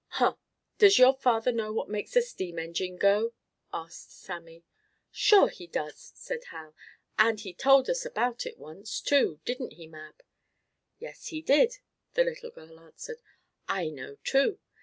"Huh! 0.13 0.33
Does 0.79 0.97
your 0.97 1.13
father 1.13 1.51
know 1.51 1.71
what 1.71 1.87
makes 1.87 2.15
a 2.15 2.23
steam 2.23 2.57
engine 2.57 2.95
go?" 2.97 3.35
asked 3.71 4.13
Sammie. 4.19 4.63
"Sure 5.11 5.47
he 5.47 5.67
does!" 5.67 6.11
said 6.15 6.45
Hal. 6.45 6.73
"And 7.19 7.39
he 7.39 7.53
told 7.53 7.87
us 7.87 8.03
about 8.03 8.47
it 8.47 8.57
once, 8.57 8.99
too; 8.99 9.39
didn't 9.45 9.73
he, 9.73 9.85
Mab?" 9.85 10.23
"Yes, 10.97 11.27
he 11.27 11.43
did," 11.43 11.75
the 12.15 12.23
little 12.23 12.49
girl 12.49 12.79
answered. 12.79 13.21
"I 13.67 13.89
know, 13.89 14.17
too. 14.23 14.57